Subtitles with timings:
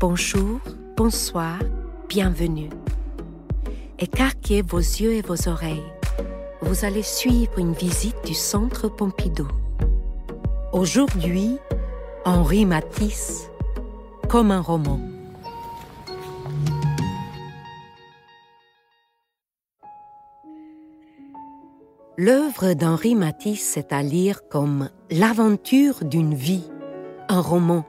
[0.00, 0.60] Bonjour,
[0.96, 1.58] bonsoir,
[2.08, 2.68] bienvenue.
[3.98, 5.92] Écarquez vos yeux et vos oreilles.
[6.62, 9.48] Vous allez suivre une visite du Centre Pompidou.
[10.72, 11.58] Aujourd'hui,
[12.24, 13.50] Henri Matisse,
[14.28, 15.00] comme un roman.
[22.16, 26.70] L'œuvre d'Henri Matisse est à lire comme l'aventure d'une vie,
[27.28, 27.84] un roman.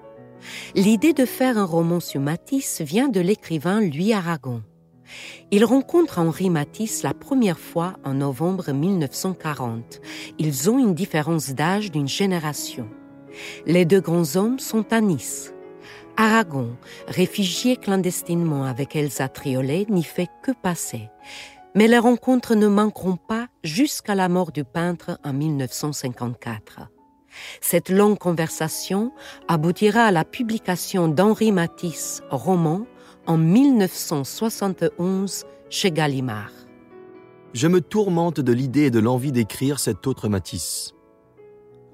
[0.76, 4.64] L'idée de faire un roman sur Matisse vient de l'écrivain Louis Aragon.
[5.52, 10.02] Il rencontre Henri Matisse la première fois en novembre 1940.
[10.38, 12.88] Ils ont une différence d'âge d'une génération.
[13.66, 15.54] Les deux grands hommes sont à Nice.
[16.18, 16.76] Aragon,
[17.08, 21.10] réfugié clandestinement avec Elsa Triolet, n'y fait que passer.
[21.76, 26.90] Mais les rencontres ne manqueront pas jusqu'à la mort du peintre en 1954.
[27.62, 29.12] Cette longue conversation
[29.48, 32.86] aboutira à la publication d'Henri Matisse, roman,
[33.28, 36.52] en 1971 chez Gallimard.
[37.54, 40.94] Je me tourmente de l'idée et de l'envie d'écrire cet autre Matisse.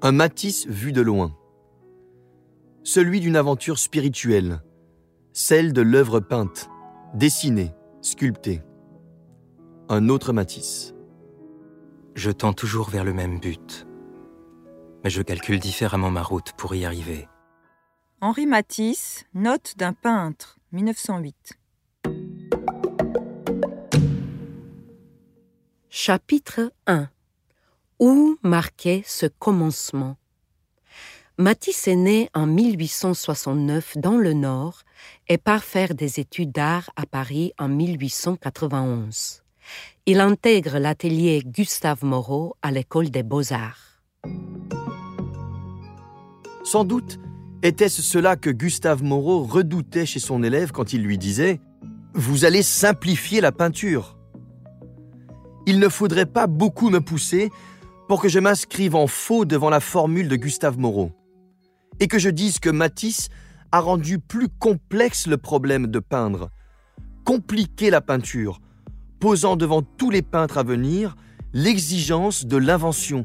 [0.02, 1.34] Un Matisse vu de loin.
[2.84, 4.62] Celui d'une aventure spirituelle,
[5.32, 6.68] celle de l'œuvre peinte,
[7.14, 8.62] dessinée, sculptée
[9.88, 10.94] un autre Matisse.
[12.14, 13.85] Je tends toujours vers le même but,
[15.06, 17.28] mais je calcule différemment ma route pour y arriver.
[18.20, 21.52] Henri Matisse, note d'un peintre, 1908.
[25.88, 27.08] Chapitre 1
[28.00, 30.16] Où marquait ce commencement?
[31.38, 34.82] Matisse est né en 1869 dans le Nord
[35.28, 39.44] et part faire des études d'art à Paris en 1891.
[40.06, 44.02] Il intègre l'atelier Gustave Moreau à l'école des beaux-arts.
[46.66, 47.20] Sans doute
[47.62, 51.60] était-ce cela que Gustave Moreau redoutait chez son élève quand il lui disait⁇
[52.12, 54.18] Vous allez simplifier la peinture⁇
[55.66, 57.50] Il ne faudrait pas beaucoup me pousser
[58.08, 61.12] pour que je m'inscrive en faux devant la formule de Gustave Moreau,
[62.00, 63.28] et que je dise que Matisse
[63.70, 66.50] a rendu plus complexe le problème de peindre,
[67.24, 68.60] compliquer la peinture,
[69.20, 71.14] posant devant tous les peintres à venir
[71.52, 73.24] l'exigence de l'invention,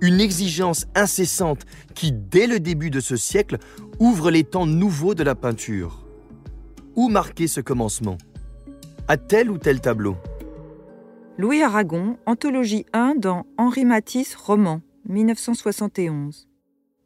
[0.00, 1.64] une exigence incessante
[1.94, 3.58] qui, dès le début de ce siècle,
[3.98, 6.06] ouvre les temps nouveaux de la peinture.
[6.96, 8.18] Où marquer ce commencement?
[9.08, 10.16] À tel ou tel tableau
[11.36, 16.48] Louis Aragon, Anthologie 1 dans Henri Matisse, roman, 1971.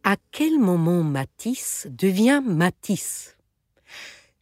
[0.05, 3.37] À quel moment Matisse devient Matisse?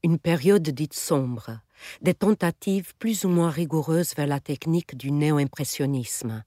[0.02, 1.60] Une période dite sombre,
[2.00, 6.44] des tentatives plus ou moins rigoureuses vers la technique du néo-impressionnisme.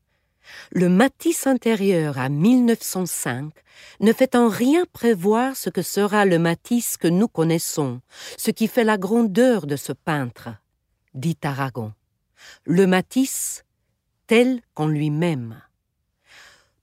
[0.71, 3.53] Le Matisse intérieur à 1905
[3.99, 8.01] ne fait en rien prévoir ce que sera le Matisse que nous connaissons,
[8.37, 10.49] ce qui fait la grandeur de ce peintre,
[11.13, 11.93] dit Aragon.
[12.65, 13.63] Le Matisse
[14.27, 15.61] tel qu'en lui-même.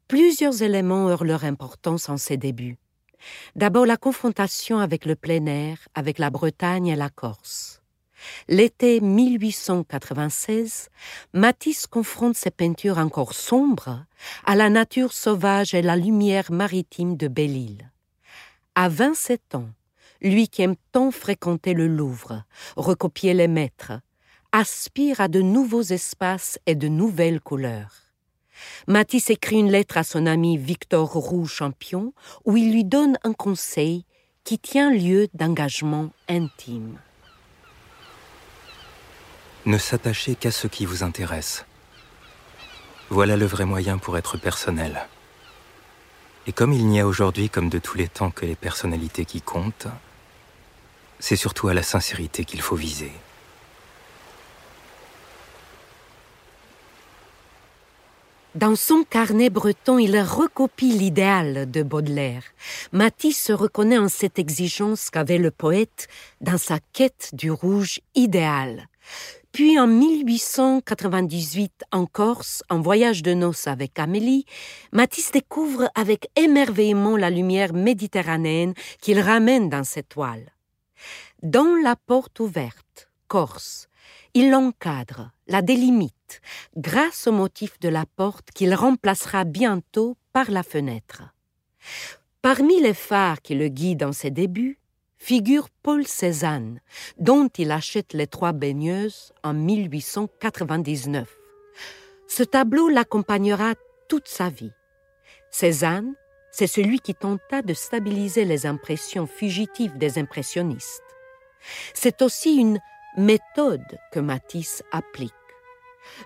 [0.08, 2.78] Plusieurs éléments eurent leur importance en ses débuts.
[3.54, 7.79] D'abord la confrontation avec le plein air, avec la Bretagne et la Corse.
[8.48, 10.88] L'été 1896,
[11.32, 14.04] Matisse confronte ses peintures encore sombres
[14.44, 17.90] à la nature sauvage et la lumière maritime de Belle-Île.
[18.74, 19.68] À 27 ans,
[20.22, 22.44] lui qui aime tant fréquenter le Louvre,
[22.76, 24.00] recopier les maîtres,
[24.52, 27.94] aspire à de nouveaux espaces et de nouvelles couleurs.
[28.86, 32.12] Matisse écrit une lettre à son ami Victor Roux Champion
[32.44, 34.04] où il lui donne un conseil
[34.44, 36.98] qui tient lieu d'engagement intime
[39.66, 41.64] ne s'attacher qu'à ce qui vous intéresse.
[43.08, 45.06] Voilà le vrai moyen pour être personnel.
[46.46, 49.42] Et comme il n'y a aujourd'hui, comme de tous les temps, que les personnalités qui
[49.42, 49.88] comptent,
[51.18, 53.12] c'est surtout à la sincérité qu'il faut viser.
[58.56, 62.42] Dans son carnet breton, il recopie l'idéal de Baudelaire.
[62.90, 66.08] Matisse se reconnaît en cette exigence qu'avait le poète
[66.40, 68.88] dans sa quête du rouge idéal.
[69.52, 74.44] Puis en 1898, en Corse, en voyage de noces avec Amélie,
[74.92, 80.52] Matisse découvre avec émerveillement la lumière méditerranéenne qu'il ramène dans cette toile.
[81.42, 83.88] Dans la porte ouverte, Corse,
[84.34, 86.40] il l'encadre, la délimite,
[86.76, 91.22] grâce au motif de la porte qu'il remplacera bientôt par la fenêtre.
[92.42, 94.79] Parmi les phares qui le guident dans ses débuts,
[95.20, 96.80] figure Paul Cézanne,
[97.18, 101.28] dont il achète les trois baigneuses en 1899.
[102.26, 103.74] Ce tableau l'accompagnera
[104.08, 104.72] toute sa vie.
[105.50, 106.14] Cézanne,
[106.50, 111.04] c'est celui qui tenta de stabiliser les impressions fugitives des impressionnistes.
[111.94, 112.80] C'est aussi une
[113.16, 115.32] méthode que Matisse applique.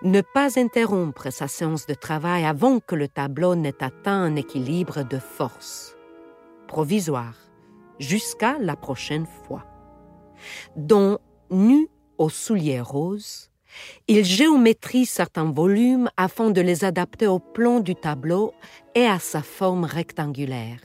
[0.02, 5.02] Ne pas interrompre sa séance de travail avant que le tableau n'ait atteint un équilibre
[5.02, 5.96] de force.
[6.68, 7.34] Provisoire,
[7.98, 9.64] jusqu'à la prochaine fois.
[10.76, 11.18] Dont
[11.50, 11.88] Nu
[12.18, 13.50] aux souliers roses,
[14.08, 18.52] il géométrise certains volumes afin de les adapter au plan du tableau
[18.94, 20.80] et à sa forme rectangulaire.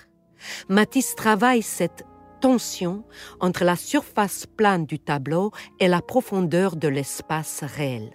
[0.70, 2.06] Matisse travaille cette
[2.42, 3.04] tension
[3.40, 8.14] entre la surface plane du tableau et la profondeur de l'espace réel.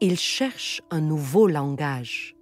[0.00, 2.36] Il cherche un nouveau langage.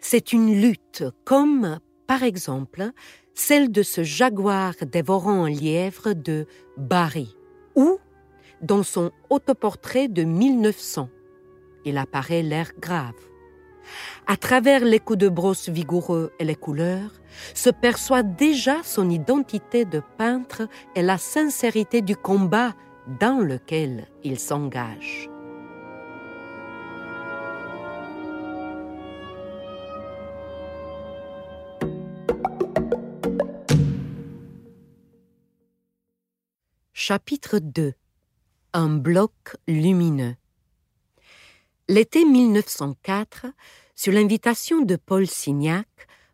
[0.00, 2.90] C'est une lutte comme, par exemple,
[3.34, 6.46] celle de ce jaguar dévorant un lièvre de
[6.76, 7.36] Barry,
[7.76, 7.98] ou
[8.62, 11.10] dans son autoportrait de 1900.
[11.84, 13.14] Il apparaît l'air grave.
[14.26, 17.12] À travers les coups de brosse vigoureux et les couleurs,
[17.54, 20.62] se perçoit déjà son identité de peintre
[20.96, 22.74] et la sincérité du combat
[23.20, 25.30] dans lequel il s'engage.
[37.08, 37.94] Chapitre 2
[38.74, 39.32] Un bloc
[39.66, 40.36] lumineux
[41.88, 43.46] L'été 1904,
[43.94, 45.88] sur l'invitation de Paul Signac,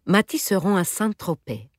[0.05, 1.71] Matisse se rend à Saint-Tropez.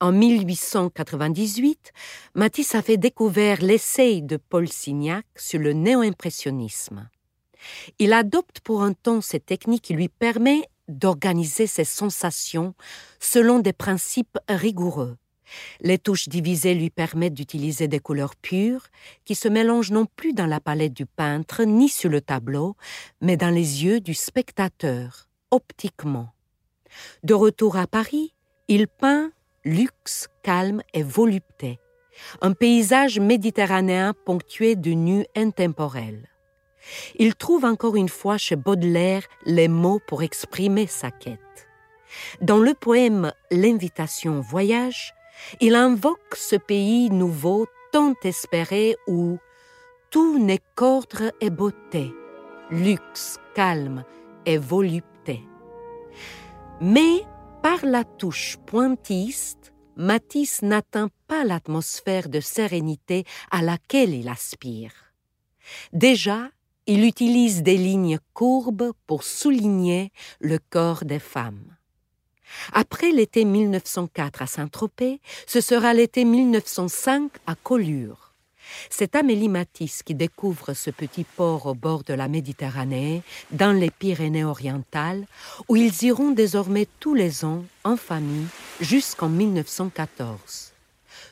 [0.00, 1.92] En 1898,
[2.34, 7.10] Matisse a fait découvrir l'essai de Paul Signac sur le néo-impressionnisme.
[7.98, 12.74] Il adopte pour un temps cette technique qui lui permet d'organiser ses sensations
[13.18, 15.18] selon des principes rigoureux.
[15.80, 18.88] Les touches divisées lui permettent d'utiliser des couleurs pures
[19.24, 22.76] qui se mélangent non plus dans la palette du peintre ni sur le tableau,
[23.20, 26.32] mais dans les yeux du spectateur, optiquement.
[27.22, 28.34] De retour à Paris,
[28.68, 29.30] il peint
[29.64, 31.78] luxe, calme et volupté,
[32.40, 36.28] un paysage méditerranéen ponctué de nus intemporels.
[37.16, 41.38] Il trouve encore une fois chez Baudelaire les mots pour exprimer sa quête.
[42.40, 45.14] Dans le poème L'invitation au voyage,
[45.60, 49.38] il invoque ce pays nouveau tant espéré où
[50.10, 52.12] tout n'est qu'ordre et beauté,
[52.70, 54.04] luxe, calme
[54.46, 55.40] et volupté.
[56.80, 57.24] Mais
[57.62, 64.92] par la touche pointiste, Matisse n'atteint pas l'atmosphère de sérénité à laquelle il aspire.
[65.92, 66.48] Déjà,
[66.86, 70.10] il utilise des lignes courbes pour souligner
[70.40, 71.76] le corps des femmes.
[72.72, 78.30] Après l'été 1904 à Saint-Tropez, ce sera l'été 1905 à Collioure.
[78.88, 83.90] C'est Amélie Matisse qui découvre ce petit port au bord de la Méditerranée, dans les
[83.90, 85.26] Pyrénées orientales,
[85.68, 88.46] où ils iront désormais tous les ans en famille
[88.80, 90.72] jusqu'en 1914.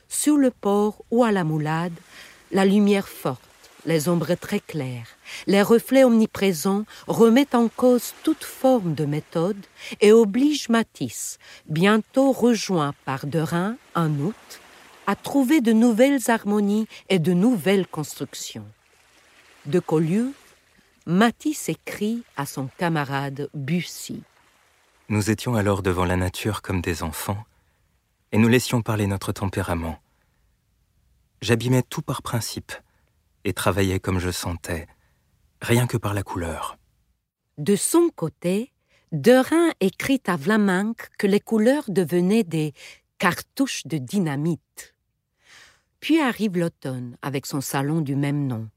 [0.08, 1.92] Sur le port ou à la moulade,
[2.50, 3.42] la lumière forte,
[3.88, 5.08] les ombres très claires,
[5.46, 9.64] les reflets omniprésents remettent en cause toute forme de méthode
[10.02, 14.60] et obligent Matisse, bientôt rejoint par Derain en août,
[15.06, 18.66] à trouver de nouvelles harmonies et de nouvelles constructions.
[19.64, 20.34] De Collioure,
[21.06, 24.22] Matisse écrit à son camarade Bussy.
[25.08, 27.42] Nous étions alors devant la nature comme des enfants,
[28.32, 29.98] et nous laissions parler notre tempérament.
[31.40, 32.72] J'abîmais tout par principe,
[33.48, 34.86] et travaillais comme je sentais,
[35.62, 36.76] rien que par la couleur.
[37.56, 38.72] De son côté,
[39.10, 42.74] Derain écrit à Vlaminck que les couleurs devenaient des
[43.16, 44.94] cartouches de dynamite.
[45.98, 48.68] Puis arrive l'automne, avec son salon du même nom.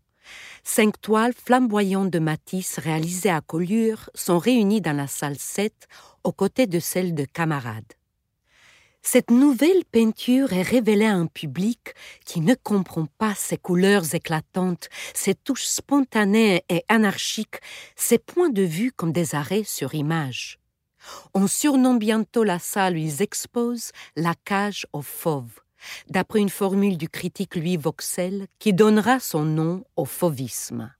[0.64, 5.74] Cinq toiles flamboyantes de Matisse réalisées à Collioure sont réunies dans la salle 7
[6.24, 7.94] aux côtés de celles de camarades.
[9.02, 14.90] Cette nouvelle peinture est révélée à un public qui ne comprend pas ses couleurs éclatantes,
[15.14, 17.60] ses touches spontanées et anarchiques,
[17.96, 20.60] ses points de vue comme des arrêts sur image.
[21.34, 25.62] On surnomme bientôt la salle où ils exposent la cage aux fauves
[26.10, 30.94] d'après une formule du critique Louis Vauxel qui donnera son nom au fauvisme.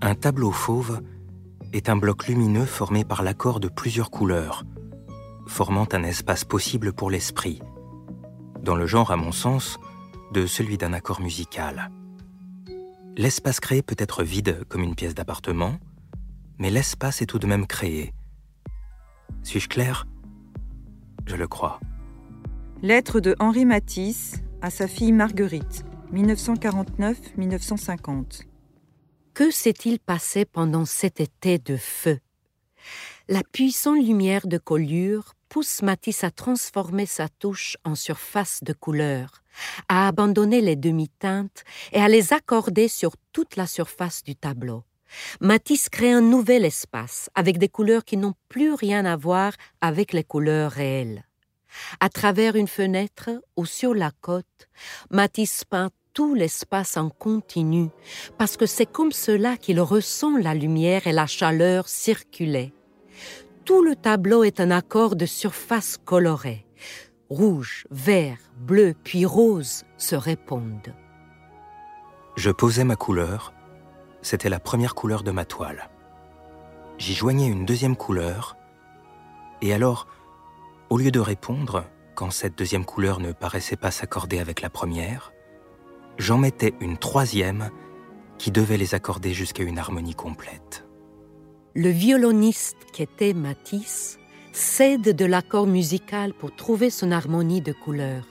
[0.00, 1.02] Un tableau fauve
[1.76, 4.64] est un bloc lumineux formé par l'accord de plusieurs couleurs,
[5.46, 7.60] formant un espace possible pour l'esprit,
[8.62, 9.78] dans le genre, à mon sens,
[10.32, 11.90] de celui d'un accord musical.
[13.16, 15.76] L'espace créé peut être vide comme une pièce d'appartement,
[16.58, 18.14] mais l'espace est tout de même créé.
[19.42, 20.06] Suis-je clair?
[21.26, 21.78] Je le crois.
[22.80, 28.45] Lettre de Henri Matisse à sa fille Marguerite, 1949-1950.
[29.36, 32.20] Que s'est-il passé pendant cet été de feu?
[33.28, 39.42] La puissante lumière de Collioure pousse Matisse à transformer sa touche en surface de couleur,
[39.90, 44.84] à abandonner les demi-teintes et à les accorder sur toute la surface du tableau.
[45.42, 49.52] Matisse crée un nouvel espace avec des couleurs qui n'ont plus rien à voir
[49.82, 51.26] avec les couleurs réelles.
[52.00, 54.70] À travers une fenêtre ou sur la côte,
[55.10, 57.90] Matisse peint tout l'espace en continu,
[58.38, 62.72] parce que c'est comme cela qu'il ressent la lumière et la chaleur circuler.
[63.66, 66.64] Tout le tableau est un accord de surface colorée.
[67.28, 70.94] Rouge, vert, bleu, puis rose se répondent.
[72.36, 73.52] Je posais ma couleur,
[74.22, 75.90] c'était la première couleur de ma toile.
[76.96, 78.56] J'y joignais une deuxième couleur,
[79.60, 80.06] et alors,
[80.88, 85.34] au lieu de répondre, quand cette deuxième couleur ne paraissait pas s'accorder avec la première,
[86.18, 87.70] j'en mettais une troisième
[88.38, 90.84] qui devait les accorder jusqu'à une harmonie complète.
[91.74, 94.18] Le violoniste qu'était Matisse
[94.52, 98.26] cède de l'accord musical pour trouver son harmonie de couleurs.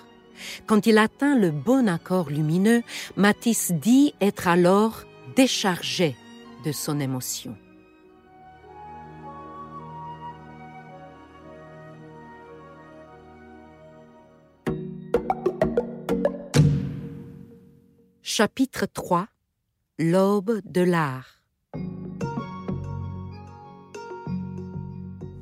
[0.66, 2.82] Quand il atteint le bon accord lumineux,
[3.16, 5.04] Matisse dit être alors
[5.36, 6.16] déchargé
[6.66, 7.56] de son émotion.
[18.28, 19.28] Chapitre 3
[20.00, 21.44] L'aube de l'art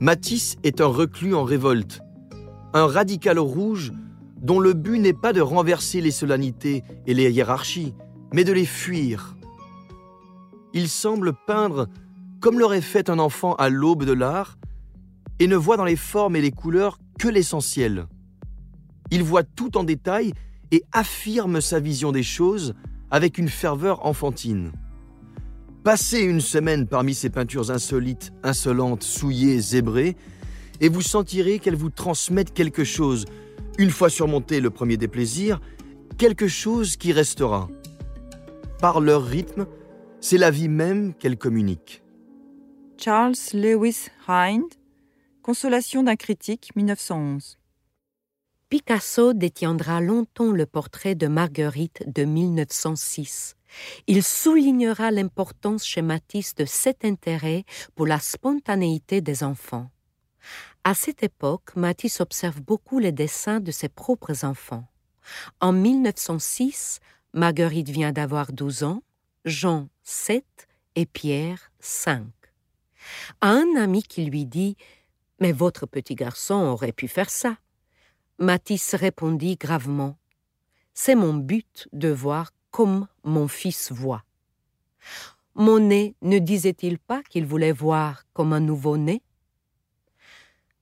[0.02, 2.02] Matisse est un reclus en révolte,
[2.74, 3.94] un radical rouge
[4.36, 7.96] dont le but n'est pas de renverser les solennités et les hiérarchies,
[8.34, 9.38] mais de les fuir.
[10.74, 11.88] Il semble peindre
[12.42, 14.58] comme l'aurait fait un enfant à l'aube de l'art,
[15.40, 18.08] et ne voit dans les formes et les couleurs que l'essentiel.
[19.10, 20.34] Il voit tout en détail
[20.74, 22.74] et affirme sa vision des choses
[23.12, 24.72] avec une ferveur enfantine.
[25.84, 30.18] Passez une semaine parmi ces peintures insolites, insolentes, souillées, zébrées,
[30.82, 33.26] et vous sentirez qu'elles vous transmettent quelque chose,
[33.78, 35.62] une fois surmonté le premier déplaisir,
[36.18, 37.70] quelque chose qui restera.
[38.80, 39.68] Par leur rythme,
[40.22, 42.02] c'est la vie même qu'elles communiquent.
[42.98, 44.66] Charles Lewis Hind,
[45.44, 47.60] Consolation d'un critique, 1911.
[48.74, 53.56] Picasso détiendra longtemps le portrait de Marguerite de 1906.
[54.08, 59.92] Il soulignera l'importance chez Matisse de cet intérêt pour la spontanéité des enfants.
[60.84, 64.88] À cette époque, Matisse observe beaucoup les dessins de ses propres enfants.
[65.62, 67.00] En 1906,
[67.34, 69.04] Marguerite vient d'avoir 12 ans,
[69.46, 70.44] Jean 7
[70.96, 72.26] et Pierre 5.
[73.40, 74.78] À un ami qui lui dit
[75.40, 77.58] Mais votre petit garçon aurait pu faire ça.
[78.44, 80.18] Matisse répondit gravement
[80.94, 84.26] C'est mon but de voir comme mon fils voit.
[85.56, 89.22] Monet ne disait-il pas qu'il voulait voir comme un nouveau-né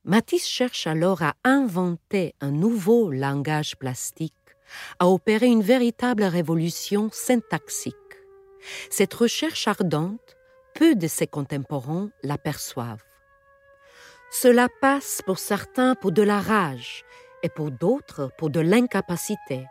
[0.02, 4.34] Matisse cherche alors à inventer un nouveau langage plastique,
[4.98, 7.94] à opérer une véritable révolution syntaxique.
[8.90, 10.36] Cette recherche ardente,
[10.74, 13.04] peu de ses contemporains l'aperçoivent.
[14.32, 17.04] Cela passe pour certains pour de la rage,
[17.42, 19.66] et pour d'autres pour de l'incapacité.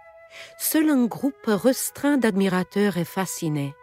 [0.58, 3.74] Seul un groupe restreint d'admirateurs est fasciné.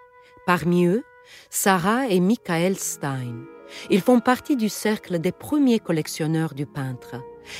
[0.47, 1.04] Parmi eux,
[1.50, 3.45] Sarah et Michael Stein.
[3.90, 7.16] Ils font partie du cercle des premiers collectionneurs du peintre.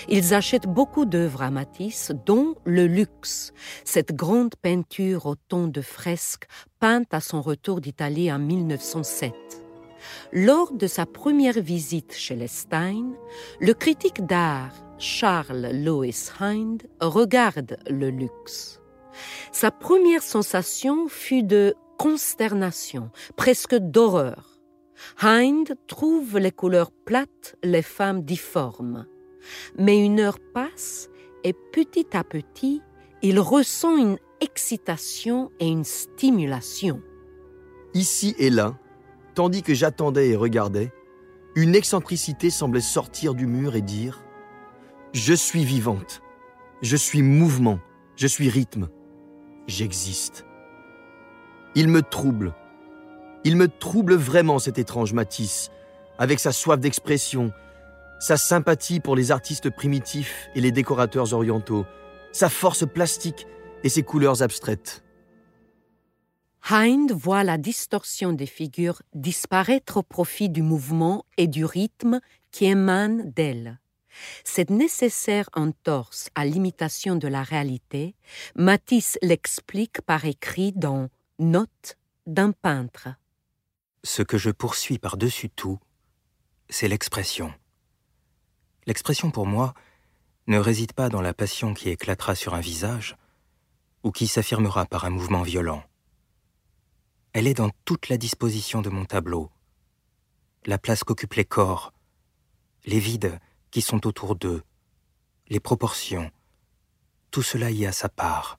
[0.09, 3.53] Ils achètent beaucoup d'œuvres à Matisse, dont le luxe,
[3.85, 6.47] cette grande peinture au ton de fresque
[6.81, 9.35] peinte à son retour d'Italie en 1907.
[10.33, 13.13] Lors de sa première visite chez les Stein,
[13.61, 18.81] le critique d'art Charles Louis Hind regarde le luxe.
[19.53, 24.61] Sa première sensation fut de consternation, presque d'horreur.
[25.23, 29.07] Hind trouve les couleurs plates, les femmes difformes.
[29.77, 31.09] Mais une heure passe
[31.45, 32.83] et petit à petit,
[33.23, 37.01] il ressent une excitation et une stimulation.
[37.95, 38.77] Ici et là,
[39.35, 40.93] tandis que j'attendais et regardais,
[41.55, 44.23] une excentricité semblait sortir du mur et dire
[45.19, 46.23] je suis vivante.
[46.81, 47.81] Je suis mouvement.
[48.15, 48.89] Je suis rythme.
[49.67, 50.47] J'existe.
[51.75, 52.55] Il me trouble.
[53.45, 55.71] Il me trouble vraiment cet étrange Matisse,
[56.19, 57.53] avec sa soif d'expression,
[58.21, 61.85] sa sympathie pour les artistes primitifs et les décorateurs orientaux,
[62.33, 63.47] sa force plastique
[63.83, 65.03] et ses couleurs abstraites.
[66.71, 72.21] Hind voit la distorsion des figures disparaître au profit du mouvement et du rythme
[72.53, 73.81] qui émanent d'elle.
[74.45, 78.15] Cette nécessaire entorse à l'imitation de la réalité,
[78.57, 81.97] Matisse l'explique par écrit dans Notes
[82.27, 83.09] d'un peintre.
[84.05, 85.79] Ce que je poursuis par-dessus tout,
[86.69, 87.53] c'est l'expression.
[88.87, 89.75] L'expression pour moi
[90.47, 93.17] ne réside pas dans la passion qui éclatera sur un visage
[94.03, 95.83] ou qui s'affirmera par un mouvement violent.
[97.33, 99.51] Elle est dans toute la disposition de mon tableau,
[100.65, 101.93] la place qu'occupent les corps,
[102.87, 103.39] les vides
[103.71, 104.63] qui sont autour d'eux,
[105.49, 106.31] les proportions,
[107.31, 108.59] tout cela y a sa part.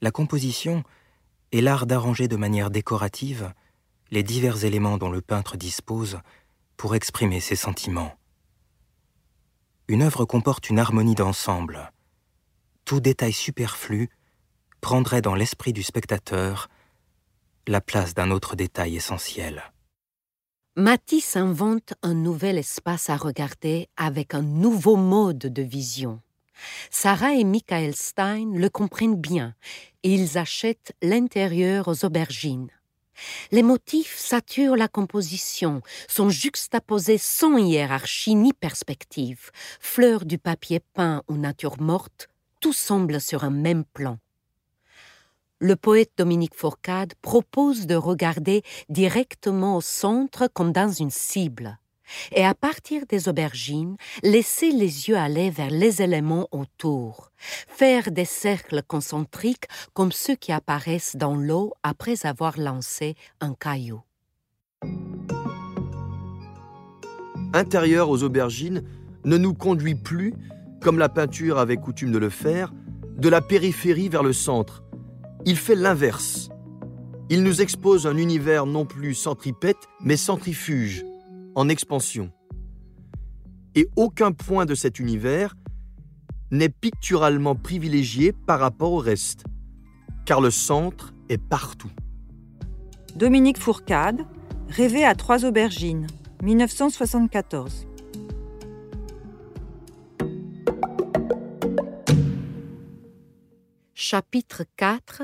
[0.00, 0.84] La composition
[1.52, 3.52] est l'art d'arranger de manière décorative
[4.10, 6.20] les divers éléments dont le peintre dispose
[6.76, 8.16] pour exprimer ses sentiments.
[9.88, 11.92] Une œuvre comporte une harmonie d'ensemble.
[12.84, 14.10] Tout détail superflu
[14.80, 16.68] prendrait dans l'esprit du spectateur
[17.66, 19.72] la place d'un autre détail essentiel.
[20.78, 26.20] Matisse invente un nouvel espace à regarder avec un nouveau mode de vision.
[26.90, 29.54] Sarah et Michael Stein le comprennent bien
[30.02, 32.68] et ils achètent l'intérieur aux aubergines.
[33.52, 39.50] Les motifs saturent la composition, sont juxtaposés sans hiérarchie ni perspective.
[39.80, 42.28] Fleurs du papier peint ou nature morte,
[42.60, 44.18] tout semble sur un même plan
[45.58, 51.78] le poète Dominique Fourcade propose de regarder directement au centre comme dans une cible,
[52.32, 58.24] et à partir des aubergines, laisser les yeux aller vers les éléments autour, faire des
[58.24, 64.02] cercles concentriques comme ceux qui apparaissent dans l'eau après avoir lancé un caillou.
[67.54, 68.82] Intérieur aux aubergines
[69.24, 70.34] ne nous conduit plus,
[70.82, 72.72] comme la peinture avait coutume de le faire,
[73.16, 74.84] de la périphérie vers le centre,
[75.46, 76.50] il fait l'inverse.
[77.30, 81.04] Il nous expose un univers non plus centripète, mais centrifuge,
[81.54, 82.32] en expansion.
[83.76, 85.54] Et aucun point de cet univers
[86.50, 89.44] n'est picturalement privilégié par rapport au reste,
[90.24, 91.90] car le centre est partout.
[93.14, 94.26] Dominique Fourcade,
[94.68, 96.08] Rêver à trois aubergines,
[96.42, 97.86] 1974.
[103.94, 105.22] Chapitre 4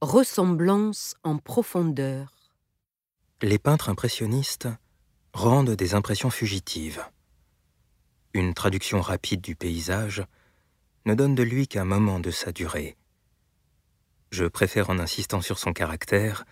[0.00, 2.32] Ressemblance en profondeur.
[3.42, 4.68] Les peintres impressionnistes
[5.32, 7.04] rendent des impressions fugitives.
[8.32, 10.24] Une traduction rapide du paysage
[11.04, 12.96] ne donne de lui qu'un moment de sa durée.
[14.30, 16.44] Je préfère, en insistant sur son caractère,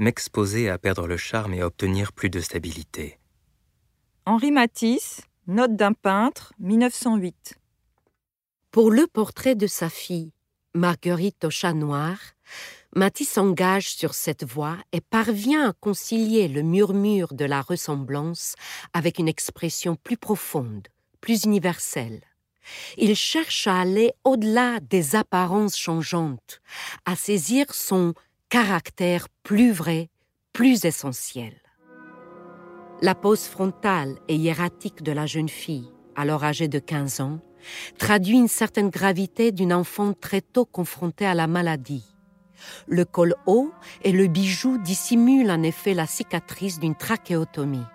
[0.00, 3.20] m'exposer à perdre le charme et à obtenir plus de stabilité.
[4.26, 7.56] Henri Matisse, Note d'un peintre, 1908.
[8.72, 10.32] Pour le portrait de sa fille,
[10.74, 12.33] Marguerite au chat noir,
[12.94, 18.54] Matisse s'engage sur cette voie et parvient à concilier le murmure de la ressemblance
[18.92, 20.86] avec une expression plus profonde,
[21.20, 22.20] plus universelle.
[22.96, 26.60] Il cherche à aller au-delà des apparences changeantes,
[27.04, 28.14] à saisir son
[28.48, 30.08] caractère plus vrai,
[30.52, 31.54] plus essentiel.
[33.02, 37.40] La pose frontale et hiératique de la jeune fille, alors âgée de 15 ans,
[37.98, 42.13] traduit une certaine gravité d'une enfant très tôt confrontée à la maladie.
[42.86, 43.72] Le col haut
[44.02, 47.86] et le bijou dissimulent en effet la cicatrice d'une trachéotomie.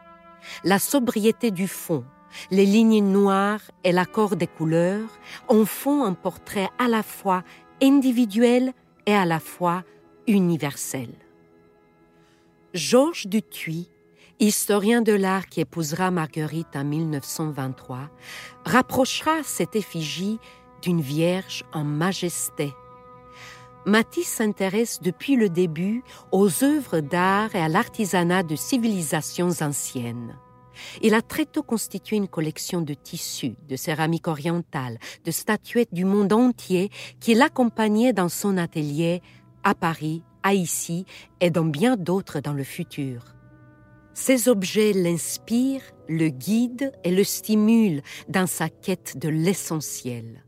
[0.64, 2.04] La sobriété du fond,
[2.52, 5.10] les lignes noires et l'accord des couleurs
[5.48, 7.44] en font un portrait à la fois
[7.82, 8.74] individuel
[9.06, 9.84] et à la fois
[10.28, 11.10] universel.
[12.74, 13.90] Georges Dutuy
[14.40, 18.10] historien de l'art qui épousera Marguerite en 1923,
[18.66, 20.40] rapprochera cette effigie
[20.82, 22.74] d'une vierge en majesté.
[23.86, 30.36] Matisse s'intéresse depuis le début aux œuvres d'art et à l'artisanat de civilisations anciennes.
[31.02, 36.06] Il a très tôt constitué une collection de tissus, de céramique orientale, de statuettes du
[36.06, 36.90] monde entier
[37.20, 39.22] qui l'accompagnaient dans son atelier
[39.64, 41.06] à Paris, à Issy
[41.42, 43.36] et dans bien d'autres dans le futur.
[44.14, 50.44] Ces objets l'inspirent, le guident et le stimulent dans sa quête de l'essentiel.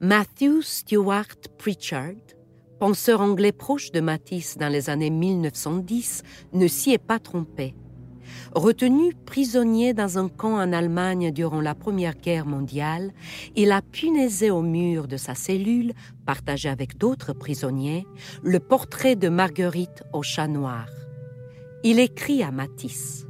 [0.00, 2.14] Matthew Stewart Pritchard,
[2.78, 7.74] penseur anglais proche de Matisse dans les années 1910, ne s'y est pas trompé.
[8.54, 13.12] Retenu prisonnier dans un camp en Allemagne durant la Première Guerre mondiale,
[13.56, 18.06] il a punaisé au mur de sa cellule, partagé avec d'autres prisonniers,
[18.44, 20.86] le portrait de Marguerite au chat noir.
[21.82, 23.26] Il écrit à Matisse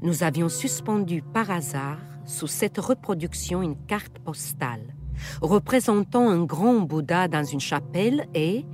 [0.00, 4.94] Nous avions suspendu par hasard sous cette reproduction une carte postale
[5.40, 8.64] représentant un grand Bouddha dans une chapelle et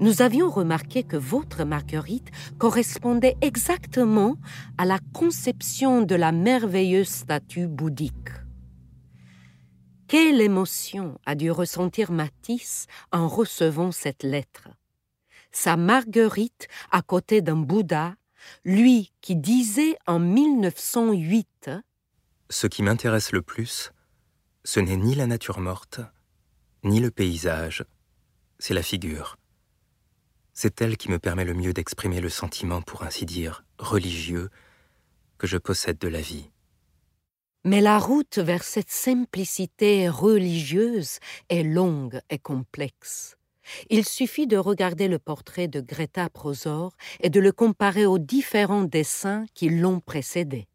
[0.00, 4.36] nous avions remarqué que votre Marguerite correspondait exactement
[4.78, 8.30] à la conception de la merveilleuse statue bouddhique.
[10.08, 14.68] Quelle émotion a dû ressentir Matisse en recevant cette lettre
[15.52, 18.14] sa Marguerite à côté d'un Bouddha,
[18.64, 21.70] lui qui disait en 1908
[22.48, 23.92] Ce qui m'intéresse le plus,
[24.64, 26.00] ce n'est ni la nature morte,
[26.84, 27.84] ni le paysage,
[28.58, 29.36] c'est la figure.
[30.52, 34.50] C'est elle qui me permet le mieux d'exprimer le sentiment, pour ainsi dire, religieux,
[35.38, 36.50] que je possède de la vie.
[37.64, 41.18] Mais la route vers cette simplicité religieuse
[41.48, 43.36] est longue et complexe.
[43.88, 48.84] Il suffit de regarder le portrait de Greta Prosor et de le comparer aux différents
[48.84, 50.66] dessins qui l'ont précédé.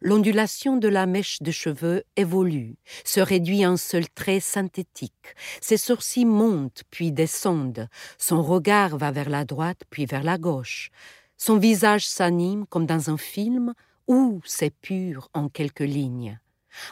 [0.00, 5.34] L'ondulation de la mèche de cheveux évolue, se réduit en seul trait synthétique.
[5.60, 7.88] Ses sourcils montent puis descendent.
[8.18, 10.90] Son regard va vers la droite puis vers la gauche.
[11.36, 13.74] Son visage s'anime comme dans un film
[14.06, 16.38] ou s'épure en quelques lignes.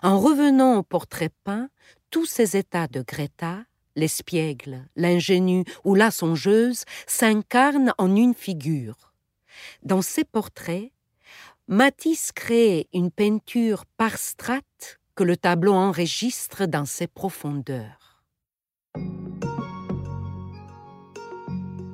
[0.02, 1.68] En revenant au portrait peint,
[2.10, 3.64] tous ces états de Greta,
[3.96, 9.12] l'espiègle, l'ingénue ou la songeuse, s'incarnent en une figure.
[9.82, 10.91] Dans ces portraits,
[11.74, 18.22] Matisse crée une peinture par strates que le tableau enregistre dans ses profondeurs.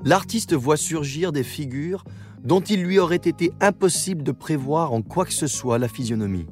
[0.05, 2.03] L'artiste voit surgir des figures
[2.43, 6.49] dont il lui aurait été impossible de prévoir en quoi que ce soit la physionomie.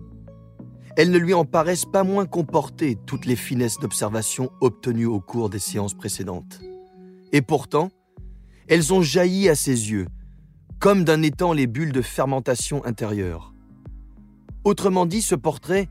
[0.96, 5.50] Elles ne lui en paraissent pas moins comportées toutes les finesses d'observation obtenues au cours
[5.50, 6.60] des séances précédentes.
[7.32, 7.90] Et pourtant,
[8.68, 10.06] elles ont jailli à ses yeux,
[10.78, 13.52] comme d'un étang les bulles de fermentation intérieure.
[14.64, 15.88] Autrement dit, ce portrait,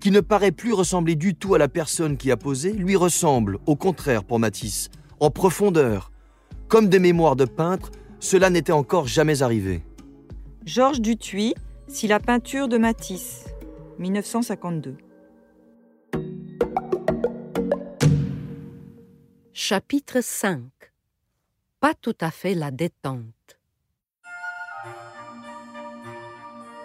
[0.00, 3.58] qui ne paraît plus ressembler du tout à la personne qui a posé, lui ressemble,
[3.66, 4.88] au contraire pour Matisse,
[5.20, 6.10] en profondeur,
[6.68, 7.90] comme des mémoires de peintre
[8.24, 9.84] cela n'était encore jamais arrivé.
[10.64, 11.54] Georges Dutuy,
[11.88, 13.44] Si la peinture de Matisse,
[13.98, 14.96] 1952.
[19.52, 20.62] Chapitre 5
[21.80, 23.33] Pas tout à fait la détente.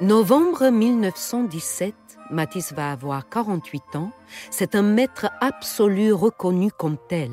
[0.01, 1.93] Novembre 1917,
[2.31, 4.11] Matisse va avoir 48 ans.
[4.49, 7.31] C'est un maître absolu reconnu comme tel.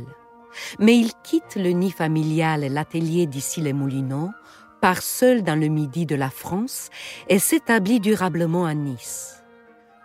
[0.80, 4.30] Mais il quitte le nid familial et l'atelier d'ici les Moulineaux,
[4.80, 6.90] part seul dans le midi de la France
[7.28, 9.44] et s'établit durablement à Nice.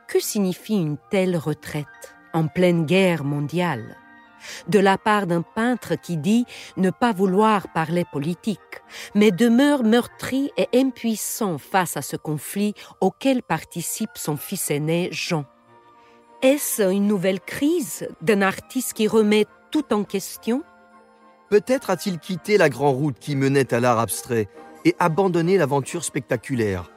[0.07, 3.97] Que signifie une telle retraite en pleine guerre mondiale?
[4.67, 6.45] De la part d'un peintre qui dit
[6.77, 8.59] ne pas vouloir parler politique,
[9.15, 15.45] mais demeure meurtri et impuissant face à ce conflit auquel participe son fils aîné Jean.
[16.41, 20.63] Est-ce une nouvelle crise d'un artiste qui remet tout en question?
[21.49, 24.47] Peut-être a-t-il quitté la grande route qui menait à l'art abstrait
[24.85, 26.89] et abandonné l'aventure spectaculaire.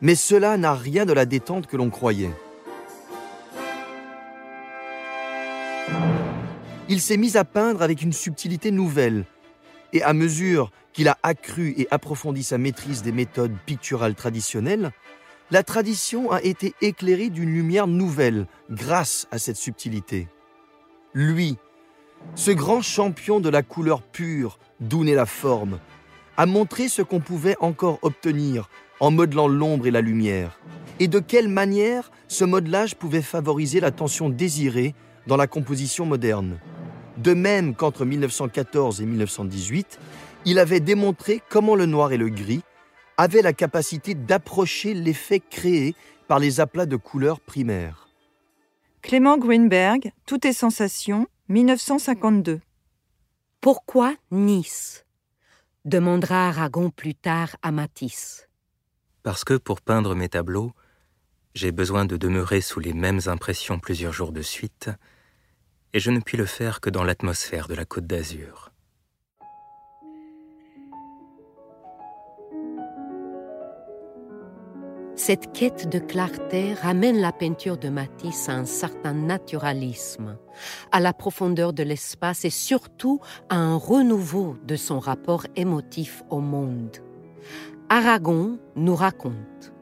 [0.00, 2.30] Mais cela n'a rien de la détente que l'on croyait.
[6.88, 9.24] Il s'est mis à peindre avec une subtilité nouvelle,
[9.92, 14.92] et à mesure qu'il a accru et approfondi sa maîtrise des méthodes picturales traditionnelles,
[15.50, 20.28] la tradition a été éclairée d'une lumière nouvelle grâce à cette subtilité.
[21.12, 21.56] Lui,
[22.34, 25.80] ce grand champion de la couleur pure, d'où naît la forme,
[26.36, 28.68] a montré ce qu'on pouvait encore obtenir
[29.00, 30.60] en modelant l'ombre et la lumière,
[31.00, 34.94] et de quelle manière ce modelage pouvait favoriser la tension désirée
[35.26, 36.58] dans la composition moderne?
[37.16, 39.98] De même qu'entre 1914 et 1918,
[40.44, 42.62] il avait démontré comment le noir et le gris
[43.16, 45.94] avaient la capacité d'approcher l'effet créé
[46.28, 48.08] par les aplats de couleurs primaires.
[49.02, 52.60] Clément Greenberg, Toutes est sensations, 1952.
[53.60, 55.04] Pourquoi Nice?
[55.84, 58.48] demandera Aragon plus tard à Matisse.
[59.22, 60.72] Parce que pour peindre mes tableaux,
[61.54, 64.90] j'ai besoin de demeurer sous les mêmes impressions plusieurs jours de suite,
[65.96, 68.70] et je ne puis le faire que dans l'atmosphère de la côte d'Azur.
[75.14, 80.36] Cette quête de clarté ramène la peinture de Matisse à un certain naturalisme,
[80.92, 86.40] à la profondeur de l'espace et surtout à un renouveau de son rapport émotif au
[86.40, 86.98] monde.
[87.88, 89.72] Aragon nous raconte.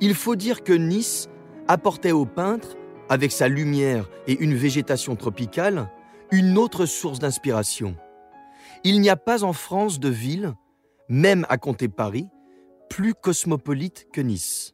[0.00, 1.28] Il faut dire que Nice
[1.68, 2.76] apportait au peintre,
[3.12, 5.90] avec sa lumière et une végétation tropicale,
[6.30, 7.94] une autre source d'inspiration.
[8.84, 10.54] Il n'y a pas en France de ville,
[11.10, 12.26] même à compter Paris,
[12.88, 14.72] plus cosmopolite que Nice.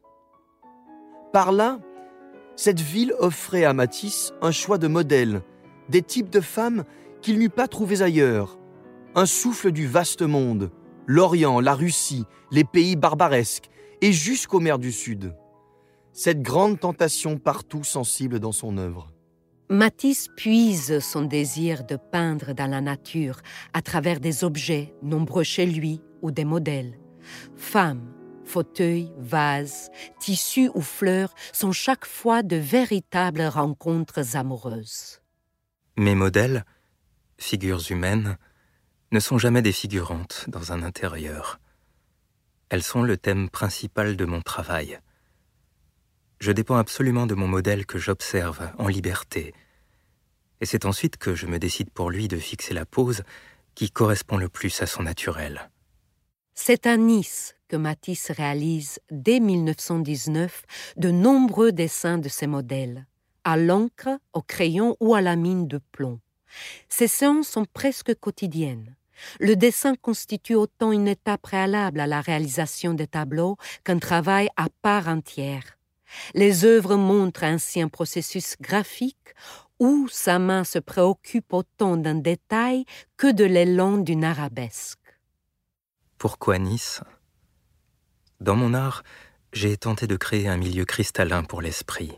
[1.33, 1.79] Par là,
[2.55, 5.41] cette ville offrait à Matisse un choix de modèles,
[5.89, 6.85] des types de femmes
[7.21, 8.57] qu'il n'eût pas trouvés ailleurs,
[9.15, 10.71] un souffle du vaste monde,
[11.07, 15.35] l'Orient, la Russie, les pays barbaresques, et jusqu'aux mers du Sud.
[16.21, 19.09] Cette grande tentation partout sensible dans son œuvre.
[19.69, 23.39] Matisse puise son désir de peindre dans la nature
[23.71, 26.99] à travers des objets nombreux chez lui ou des modèles
[27.55, 35.21] femmes, Fauteuils, vases, tissus ou fleurs sont chaque fois de véritables rencontres amoureuses.
[35.95, 36.65] Mes modèles,
[37.37, 38.37] figures humaines,
[39.13, 41.61] ne sont jamais des figurantes dans un intérieur.
[42.67, 44.99] Elles sont le thème principal de mon travail.
[46.39, 49.53] Je dépends absolument de mon modèle que j'observe en liberté,
[50.61, 53.23] et c'est ensuite que je me décide pour lui de fixer la pose
[53.75, 55.69] qui correspond le plus à son naturel.
[56.53, 60.63] C'est à Nice que Matisse réalise dès 1919
[60.97, 63.05] de nombreux dessins de ses modèles,
[63.43, 66.19] à l'encre, au crayon ou à la mine de plomb.
[66.89, 68.95] Ces séances sont presque quotidiennes.
[69.39, 74.67] Le dessin constitue autant une étape préalable à la réalisation des tableaux qu'un travail à
[74.81, 75.78] part entière.
[76.33, 79.33] Les œuvres montrent ainsi un processus graphique
[79.79, 82.85] où sa main se préoccupe autant d'un détail
[83.17, 84.99] que de l'élan d'une arabesque.
[86.17, 87.01] Pourquoi Nice?
[88.41, 89.03] Dans mon art,
[89.53, 92.11] j'ai tenté de créer un milieu cristallin pour l'esprit.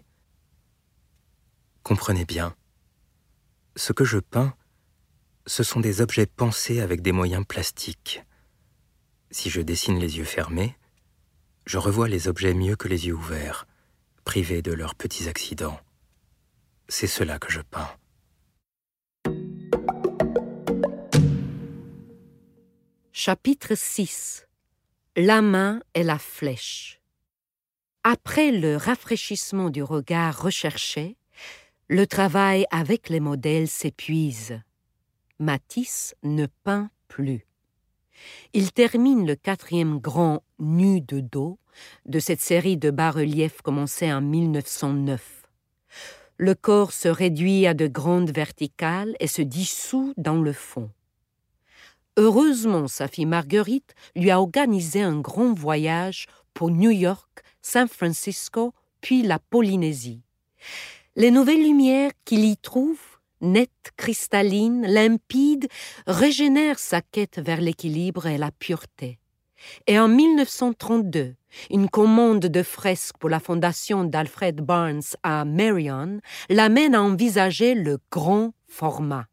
[1.84, 2.56] Comprenez bien,
[3.76, 4.54] ce que je peins,
[5.48, 8.24] ce sont des objets pensés avec des moyens plastiques.
[9.32, 10.76] Si je dessine les yeux fermés,
[11.66, 13.66] je revois les objets mieux que les yeux ouverts,
[14.24, 15.80] privés de leurs petits accidents.
[16.88, 17.90] C'est cela que je peins.
[23.12, 24.48] Chapitre 6
[25.16, 27.02] La main et la flèche
[28.04, 31.18] Après le rafraîchissement du regard recherché,
[31.88, 34.62] le travail avec les modèles s'épuise.
[35.40, 37.46] Matisse ne peint plus.
[38.54, 41.58] Il termine le quatrième grand nu de dos
[42.06, 45.48] de cette série de bas-reliefs commencée en 1909.
[46.38, 50.90] Le corps se réduit à de grandes verticales et se dissout dans le fond.
[52.18, 58.74] Heureusement, sa fille Marguerite lui a organisé un grand voyage pour New York, San Francisco,
[59.02, 60.22] puis la Polynésie.
[61.16, 63.00] Les nouvelles lumières qu'il y trouve,
[63.42, 65.68] nettes, cristallines, limpides,
[66.08, 69.20] régénèrent sa quête vers l'équilibre et la pureté.
[69.88, 71.36] Et en 1932,
[71.70, 78.00] une commande de fresques pour la fondation d'Alfred Barnes à Marion l'amène à envisager le
[78.12, 79.26] grand format.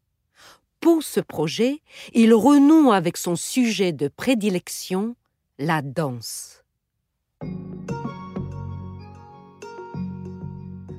[0.81, 1.81] Pour ce projet,
[2.13, 5.15] il renoue avec son sujet de prédilection,
[5.57, 6.63] la danse.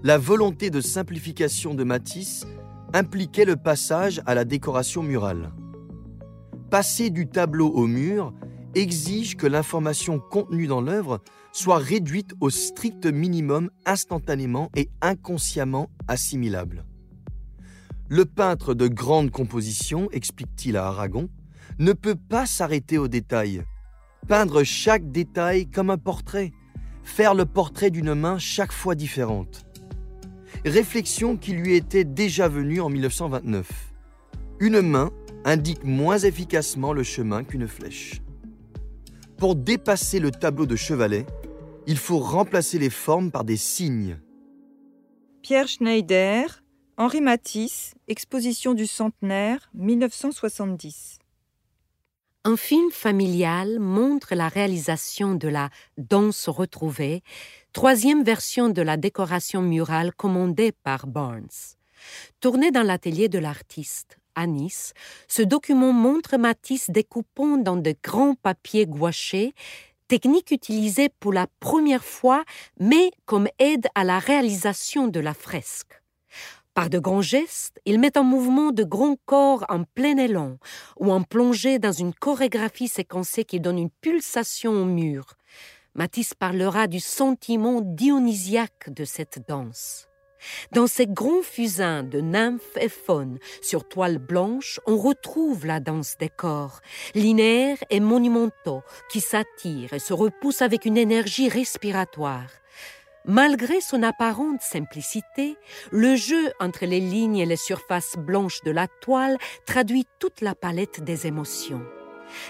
[0.02, 2.46] La volonté de simplification de Matisse
[2.92, 5.53] impliquait le passage à la décoration murale.
[6.70, 8.33] Passer du tableau au mur
[8.74, 11.20] exige que l'information contenue dans l'œuvre
[11.53, 16.85] soit réduite au strict minimum instantanément et inconsciemment assimilable.
[18.09, 21.29] Le peintre de grande composition, explique-t-il à Aragon,
[21.79, 23.64] ne peut pas s'arrêter aux détails.
[24.29, 26.53] Peindre chaque détail comme un portrait,
[27.03, 29.69] faire le portrait d'une main chaque fois différente.
[30.64, 33.66] Réflexion qui lui était déjà venue en 1929.
[34.60, 35.10] Une main
[35.44, 38.20] indique moins efficacement le chemin qu'une flèche.
[39.38, 41.24] Pour dépasser le tableau de Chevalet,
[41.86, 44.18] il faut remplacer les formes par des signes.
[45.40, 46.62] Pierre Schneider,
[46.98, 51.20] Henri Matisse, Exposition du centenaire, 1970.
[52.44, 57.22] Un film familial montre la réalisation de la Danse retrouvée,
[57.72, 61.48] troisième version de la décoration murale commandée par Barnes.
[62.40, 64.92] Tourné dans l'atelier de l'artiste à Nice,
[65.28, 69.54] ce document montre Matisse découpant dans de grands papiers gouachés,
[70.09, 72.44] technique utilisée pour la première fois,
[72.78, 76.02] mais comme aide à la réalisation de la fresque.
[76.74, 80.56] Par de grands gestes, il met en mouvement de grands corps en plein élan
[80.98, 85.37] ou en plongée dans une chorégraphie séquencée qui donne une pulsation au mur.
[86.00, 90.08] Matisse parlera du sentiment dionysiaque de cette danse.
[90.72, 96.16] Dans ces grands fusains de nymphes et faunes sur toile blanche, on retrouve la danse
[96.16, 96.80] des corps,
[97.14, 102.48] linéaires et monumentaux, qui s'attirent et se repoussent avec une énergie respiratoire.
[103.26, 105.58] Malgré son apparente simplicité,
[105.92, 109.36] le jeu entre les lignes et les surfaces blanches de la toile
[109.66, 111.84] traduit toute la palette des émotions.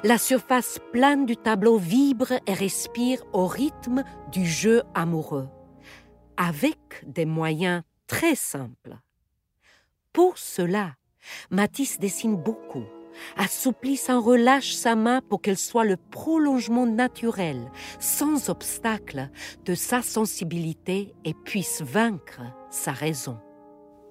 [0.05, 5.49] La surface plane du tableau vibre et respire au rythme du jeu amoureux,
[6.37, 8.99] avec des moyens très simples.
[10.13, 10.95] Pour cela,
[11.51, 12.85] Matisse dessine beaucoup
[13.37, 19.31] assouplit sans relâche sa main pour qu'elle soit le prolongement naturel, sans obstacle,
[19.65, 22.41] de sa sensibilité et puisse vaincre
[22.71, 23.39] sa raison.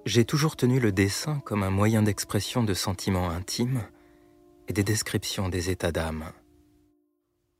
[0.06, 3.82] J'ai toujours tenu le dessin comme un moyen d'expression de sentiments intimes
[4.70, 6.32] et des descriptions des états d'âme.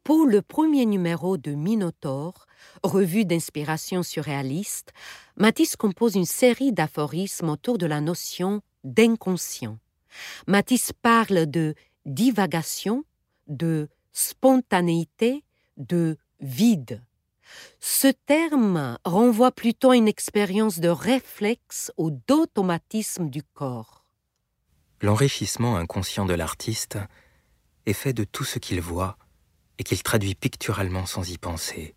[0.05, 2.47] Pour le premier numéro de Minotaure,
[2.85, 4.93] revue d'inspiration surréaliste,
[5.37, 9.79] Matisse compose une série d'aphorismes autour de la notion d'inconscient.
[10.47, 11.75] Matisse parle de
[12.07, 13.05] divagation,
[13.49, 15.43] de spontanéité,
[15.79, 17.03] de vide.
[17.81, 24.00] Ce terme renvoie plutôt à une expérience de réflexe ou d'automatisme du corps.
[25.03, 26.99] L'enrichissement inconscient de l'artiste
[27.87, 29.17] est fait de tout ce qu'il voit
[29.79, 31.95] et qu'il traduit picturalement sans y penser.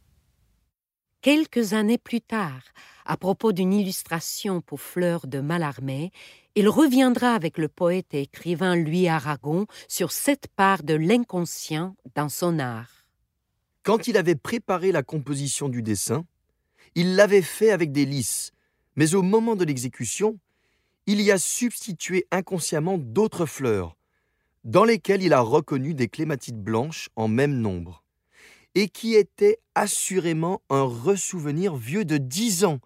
[1.22, 2.62] Quelques années plus tard,
[3.06, 6.12] à propos d'une illustration pour Fleurs de Mallarmé,
[6.56, 12.30] il reviendra avec le poète et écrivain Louis Aragon sur cette part de l'inconscient dans
[12.30, 13.08] son art.
[13.84, 16.26] Quand il avait préparé la composition du dessin,
[16.96, 18.52] il l'avait fait avec des lys,
[18.96, 20.38] mais au moment de l'exécution,
[21.06, 23.98] il y a substitué inconsciemment d'autres fleurs,
[24.64, 28.04] dans lesquelles il a reconnu des clématites blanches en même nombre,
[28.76, 32.80] et qui étaient assurément un ressouvenir vieux de dix ans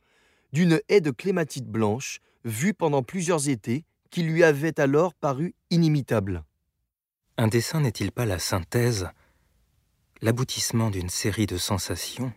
[0.54, 6.44] d'une haie de clématites blanches vue pendant plusieurs étés qui lui avait alors paru inimitable.
[7.38, 9.10] Un dessin n'est-il pas la synthèse,
[10.22, 12.34] l'aboutissement d'une série de sensations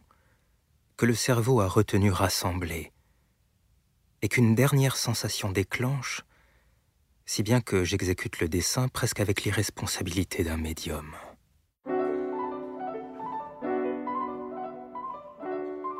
[0.96, 2.92] que le cerveau a retenues rassemblées
[4.22, 6.22] et qu'une dernière sensation déclenche,
[7.26, 11.14] si bien que j'exécute le dessin presque avec l'irresponsabilité d'un médium.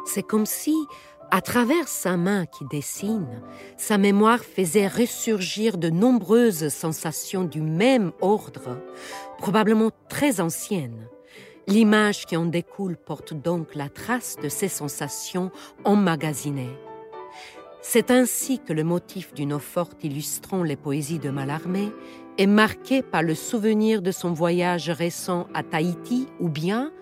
[0.05, 0.75] C'est comme si,
[1.31, 3.43] à travers sa main qui dessine,
[3.77, 8.83] sa mémoire faisait ressurgir de nombreuses sensations du même ordre,
[9.39, 11.07] probablement très anciennes.
[11.69, 15.53] L'image qui en découle porte donc la trace de ces sensations
[15.85, 16.77] emmagasinées.
[17.83, 21.93] C'est ainsi que le motif d'une eau forte illustrant les poésies de Mallarmé
[22.37, 26.93] est marqué par le souvenir de son voyage récent à Tahiti ou bien,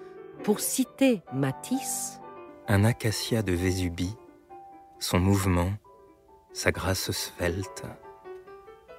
[0.44, 2.20] pour citer Matisse,
[2.68, 4.14] un acacia de Vésubie,
[5.00, 5.72] son mouvement,
[6.52, 7.84] sa grâce svelte,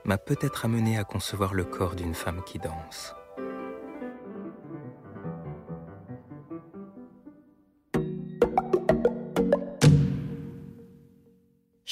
[0.06, 3.16] m'a peut-être amené à concevoir le corps d'une femme qui danse.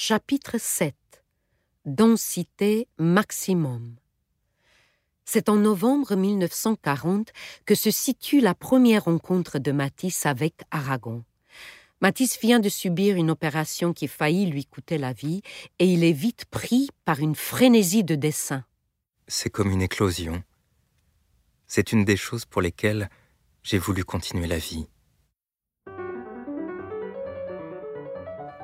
[0.00, 0.94] Chapitre 7
[1.84, 3.96] Densité maximum
[5.24, 7.32] C'est en novembre 1940
[7.66, 11.24] que se situe la première rencontre de Matisse avec Aragon.
[12.00, 15.42] Matisse vient de subir une opération qui faillit lui coûter la vie
[15.80, 18.64] et il est vite pris par une frénésie de dessin.
[19.26, 20.44] C'est comme une éclosion.
[21.66, 23.10] C'est une des choses pour lesquelles
[23.64, 24.86] j'ai voulu continuer la vie.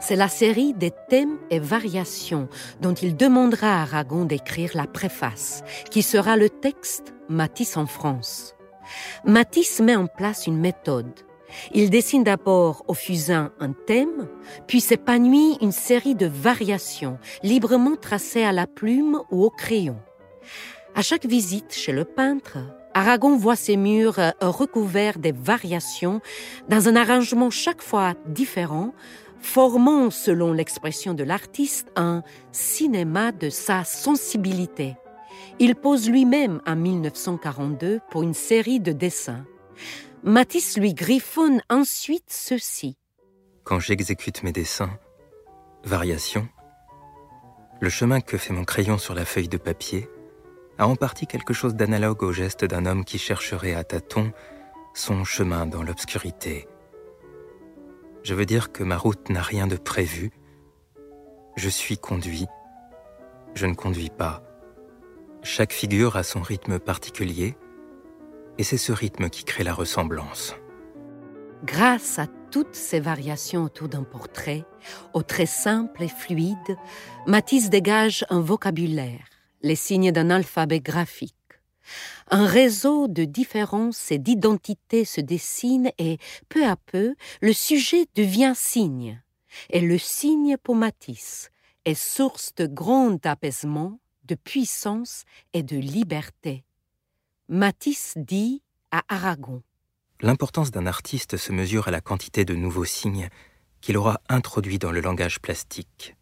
[0.07, 2.51] C'est la série des thèmes et variations
[2.83, 8.55] dont il demandera à Aragon d'écrire la préface, qui sera le texte Matisse en France.
[9.25, 11.21] Matisse met en place une méthode.
[11.73, 14.29] Il dessine d'abord au fusain un thème,
[14.67, 19.97] puis s'épanouit une série de variations librement tracées à la plume ou au crayon.
[20.95, 22.59] À chaque visite chez le peintre,
[22.93, 26.21] Aragon voit ses murs recouverts des variations
[26.69, 28.93] dans un arrangement chaque fois différent
[29.45, 34.97] formant, selon l'expression de l'artiste, un cinéma de sa sensibilité.
[35.61, 39.45] Il pose lui-même en 1942 pour une série de dessins.
[40.25, 42.97] Matisse lui griffonne ensuite ceci.
[43.65, 44.99] Quand j'exécute mes dessins,
[45.85, 46.49] variation,
[47.81, 50.09] le chemin que fait mon crayon sur la feuille de papier
[50.79, 54.33] a en partie quelque chose d'analogue au geste d'un homme qui chercherait à tâtons
[54.95, 56.67] son chemin dans l'obscurité
[58.25, 60.31] je veux dire que ma route n'a rien de prévu.
[61.57, 62.47] Je suis conduit.
[63.55, 64.43] Je ne conduis pas.
[65.43, 67.57] Chaque figure a son rythme particulier,
[68.57, 70.57] et c'est ce rythme qui crée la ressemblance.
[71.65, 74.65] Grâce à toutes ces variations autour d'un portrait,
[75.13, 76.77] aux traits simples et fluides,
[77.27, 79.25] Matisse dégage un vocabulaire,
[79.63, 81.35] les signes d'un alphabet graphique.
[82.31, 86.19] Un réseau de différences et d'identités se dessine et,
[86.49, 89.23] peu à peu, le sujet devient signe.
[89.71, 91.51] Et le signe pour Matisse
[91.85, 96.65] est source de grand apaisement, de puissance et de liberté.
[97.49, 99.63] Matisse dit à Aragon
[100.21, 103.29] L'importance d'un artiste se mesure à la quantité de nouveaux signes
[103.81, 106.17] qu'il aura introduits dans le langage plastique.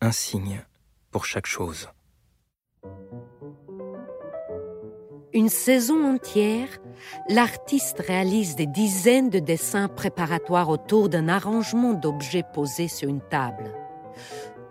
[0.00, 0.64] Un signe
[1.10, 1.88] pour chaque chose.
[5.32, 6.68] Une saison entière,
[7.28, 13.72] l'artiste réalise des dizaines de dessins préparatoires autour d'un arrangement d'objets posés sur une table.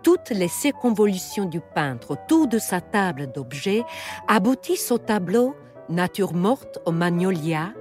[0.02, 3.84] Toutes les circonvolutions du peintre autour de sa table d'objets
[4.28, 5.54] aboutissent au tableau
[5.88, 7.72] Nature morte au magnolia,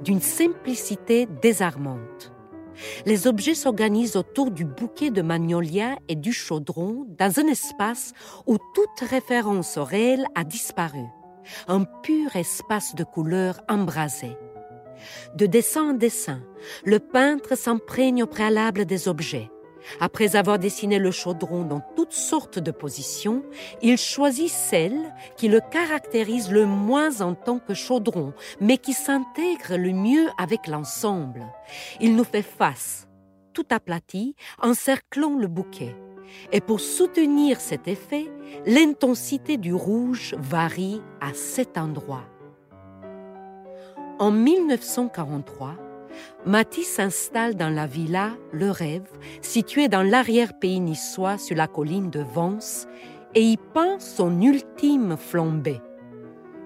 [0.00, 2.32] d'une simplicité désarmante.
[3.04, 8.12] Les objets s'organisent autour du bouquet de magnolias et du chaudron dans un espace
[8.46, 11.04] où toute référence au réel a disparu.
[11.68, 14.36] Un pur espace de couleurs embrasées.
[15.34, 16.40] De dessin en dessin,
[16.84, 19.50] le peintre s'imprègne au préalable des objets.
[19.98, 23.42] Après avoir dessiné le chaudron dans toutes sortes de positions,
[23.82, 29.76] il choisit celle qui le caractérise le moins en tant que chaudron, mais qui s'intègre
[29.76, 31.46] le mieux avec l'ensemble.
[32.00, 33.08] Il nous fait face,
[33.52, 35.96] tout aplati, encerclant le bouquet.
[36.52, 38.30] Et pour soutenir cet effet,
[38.66, 42.24] l'intensité du rouge varie à cet endroit.
[44.18, 45.76] En 1943,
[46.44, 49.08] Matisse s'installe dans la villa Le Rêve,
[49.40, 52.86] située dans l'arrière-pays niçois sur la colline de Vence,
[53.34, 55.80] et y peint son ultime flambée.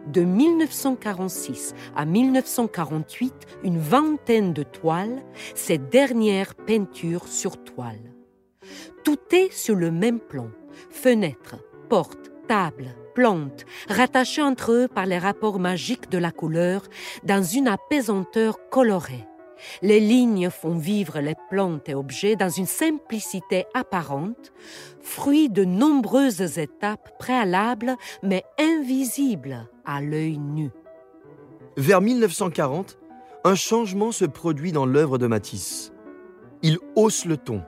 [0.06, 3.32] De 1946 à 1948,
[3.64, 5.22] une vingtaine de toiles,
[5.54, 8.12] ces dernières peintures sur toile.
[9.04, 10.48] Tout est sur le même plan.
[10.90, 11.56] Fenêtres,
[11.88, 16.82] portes, tables, plantes, rattachées entre eux par les rapports magiques de la couleur
[17.24, 19.26] dans une apaisanteur colorée.
[19.82, 24.52] Les lignes font vivre les plantes et objets dans une simplicité apparente,
[25.00, 30.70] fruit de nombreuses étapes préalables mais invisibles à l'œil nu.
[31.76, 32.98] Vers 1940,
[33.44, 35.92] un changement se produit dans l'œuvre de Matisse.
[36.62, 37.62] Il hausse le ton.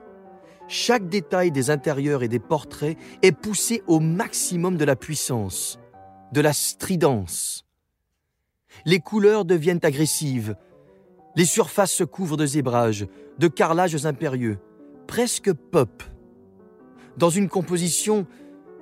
[0.69, 5.79] Chaque détail des intérieurs et des portraits est poussé au maximum de la puissance,
[6.33, 7.65] de la stridence.
[8.85, 10.57] Les couleurs deviennent agressives,
[11.37, 13.07] les surfaces se couvrent de zébrages,
[13.39, 14.59] de carrelages impérieux,
[15.07, 16.03] presque pop.
[17.17, 18.27] Dans une composition,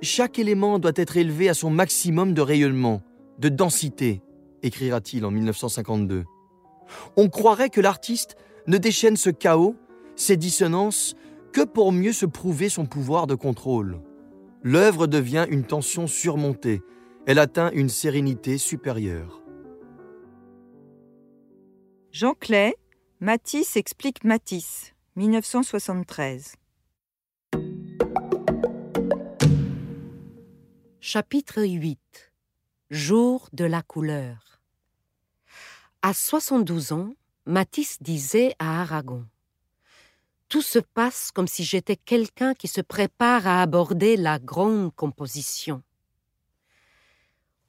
[0.01, 3.01] chaque élément doit être élevé à son maximum de rayonnement,
[3.39, 4.21] de densité,
[4.63, 6.23] écrira-t-il en 1952.
[7.15, 8.35] On croirait que l'artiste
[8.67, 9.75] ne déchaîne ce chaos,
[10.15, 11.15] ces dissonances,
[11.55, 14.01] que pour mieux se prouver son pouvoir de contrôle?
[14.61, 16.81] L'œuvre devient une tension surmontée,
[17.25, 19.41] elle atteint une sérénité supérieure.
[22.11, 22.75] Jean Clay,
[23.21, 26.55] Matisse explique Matisse, 1973.
[30.99, 32.33] Chapitre 8
[32.89, 34.59] Jour de la couleur
[36.01, 37.13] À 72 ans,
[37.45, 39.25] Matisse disait à Aragon
[40.55, 45.83] Tout se passe comme si j'étais quelqu'un qui se prépare à aborder la grande composition.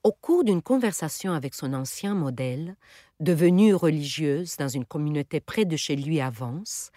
[0.04, 2.76] Au cours d'une conversation avec son ancien modèle,
[3.18, 6.92] devenue religieuse dans une communauté près de chez lui à Vence,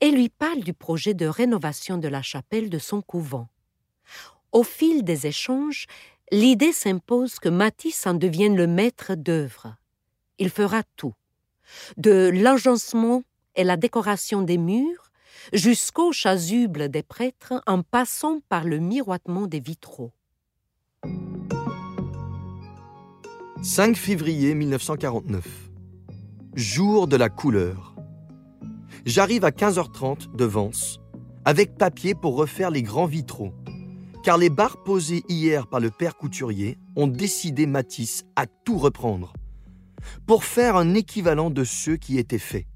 [0.00, 3.50] et lui parle du projet de rénovation de la chapelle de son couvent.
[4.52, 5.84] Au fil des échanges,
[6.32, 9.76] l'idée s'impose que Matisse en devienne le maître d'œuvre.
[10.38, 11.12] Il fera tout,
[11.98, 13.22] de l'agencement
[13.54, 15.05] et la décoration des murs
[15.52, 20.12] jusqu'aux chasubles des prêtres en passant par le miroitement des vitraux.
[23.62, 25.44] 5 février 1949.
[26.54, 27.96] Jour de la couleur.
[29.04, 31.00] J'arrive à 15h30 de Vence
[31.46, 33.54] avec papier pour refaire les grands vitraux,
[34.24, 39.32] car les barres posées hier par le père couturier ont décidé Matisse à tout reprendre,
[40.26, 42.66] pour faire un équivalent de ceux qui étaient faits.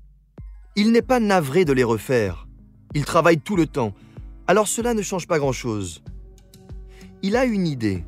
[0.77, 2.47] Il n'est pas navré de les refaire,
[2.95, 3.95] il travaille tout le temps,
[4.47, 6.03] alors cela ne change pas grand-chose.
[7.23, 8.05] Il a une idée,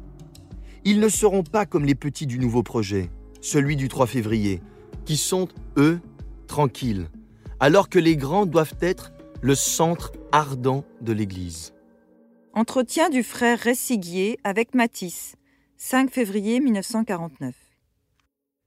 [0.85, 3.11] ils ne seront pas comme les petits du nouveau projet,
[3.41, 4.61] celui du 3 février,
[5.05, 6.01] qui sont, eux,
[6.47, 7.09] tranquilles,
[7.61, 11.75] alors que les grands doivent être le centre ardent de l'Église.
[12.55, 15.37] Entretien du frère Ressiguier avec Matisse,
[15.79, 17.55] 5 février 1949.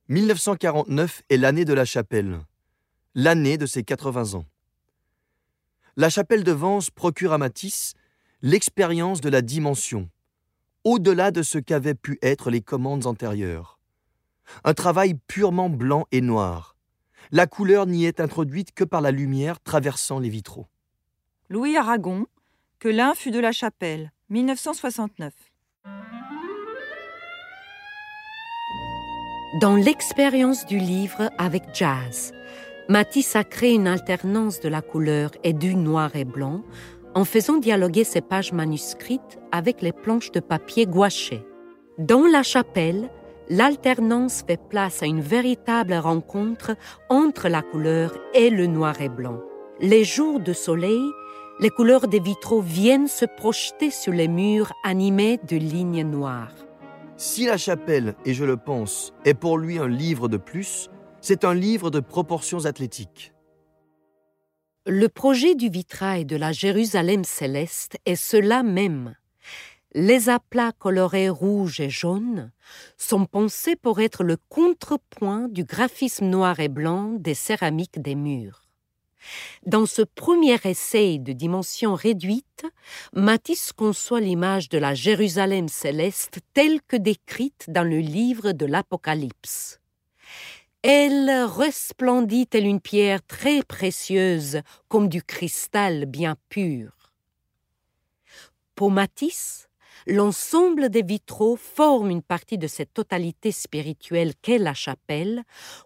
[0.10, 2.40] 1949 est l'année de la chapelle,
[3.14, 4.46] l'année de ses 80 ans.
[5.98, 7.94] La chapelle de Vence procure à Matisse
[8.42, 10.10] l'expérience de la dimension,
[10.84, 13.80] au-delà de ce qu'avaient pu être les commandes antérieures.
[14.66, 16.76] Un travail purement blanc et noir.
[17.32, 20.68] La couleur n'y est introduite que par la lumière traversant les vitraux.
[21.50, 22.28] Louis Aragon,
[22.80, 25.34] Que l'un fut de la chapelle, 1969.
[29.62, 32.34] Dans l'expérience du livre avec jazz,
[32.88, 36.62] Matisse a créé une alternance de la couleur et du noir et blanc
[37.16, 41.44] en faisant dialoguer ces pages manuscrites avec les planches de papier gouachées.
[41.98, 43.10] Dans la chapelle,
[43.50, 46.76] l'alternance fait place à une véritable rencontre
[47.10, 49.40] entre la couleur et le noir et blanc.
[49.80, 51.02] Les jours de soleil,
[51.60, 56.54] les couleurs des vitraux viennent se projeter sur les murs animés de lignes noires.
[57.18, 60.90] Si la chapelle, et je le pense, est pour lui un livre de plus,
[61.28, 63.34] C'est un livre de proportions athlétiques.
[64.86, 69.16] Le projet du vitrail de la Jérusalem céleste est cela même.
[69.96, 72.52] Les aplats colorés rouge et jaune
[73.00, 78.70] sont pensés pour être le contrepoint du graphisme noir et blanc des céramiques des murs.
[79.66, 82.68] Dans ce premier essai de dimension réduite,
[83.14, 89.80] Matisse conçoit l'image de la Jérusalem céleste telle que décrite dans le livre de l'Apocalypse.
[90.88, 97.12] Elle resplendit telle une pierre très précieuse, comme du cristal bien pur.
[98.76, 99.68] Pour Matisse,
[100.06, 105.42] l'ensemble des vitraux forme une partie de cette totalité spirituelle qu'est la chapelle,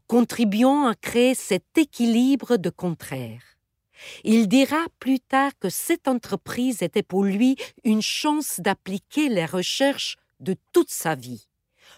[0.08, 3.56] contribuant à créer cet équilibre de contraires.
[4.26, 10.18] Il dira plus tard que cette entreprise était pour lui une chance d'appliquer les recherches
[10.42, 11.48] de toute sa vie,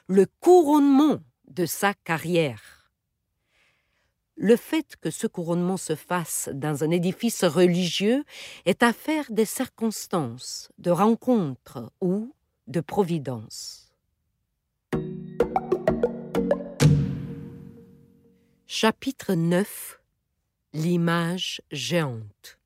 [0.05, 2.80] le couronnement de sa carrière.
[4.43, 8.23] Le fait que ce couronnement se fasse dans un édifice religieux
[8.65, 12.33] est affaire des circonstances, de rencontres ou
[12.65, 13.93] de providence.
[18.65, 20.01] Chapitre 9
[20.73, 22.57] L'image géante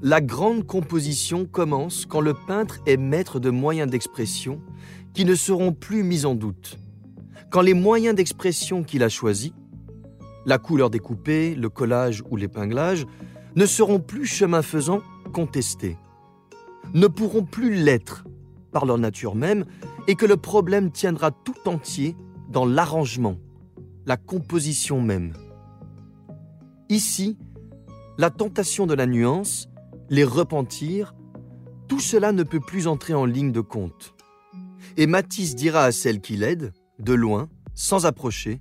[0.00, 4.62] La grande composition commence quand le peintre est maître de moyens d'expression
[5.12, 6.78] qui ne seront plus mis en doute
[7.50, 9.52] quand les moyens d'expression qu'il a choisis,
[10.44, 13.06] la couleur découpée, le collage ou l'épinglage,
[13.56, 15.00] ne seront plus chemin faisant
[15.32, 15.96] contestés,
[16.94, 18.24] ne pourront plus l'être
[18.72, 19.64] par leur nature même,
[20.06, 22.14] et que le problème tiendra tout entier
[22.50, 23.38] dans l'arrangement,
[24.04, 25.32] la composition même.
[26.88, 27.36] Ici,
[28.18, 29.68] la tentation de la nuance,
[30.10, 31.14] les repentirs,
[31.88, 34.14] tout cela ne peut plus entrer en ligne de compte.
[34.96, 38.60] Et Matisse dira à celle qui l'aide, de loin, sans approcher,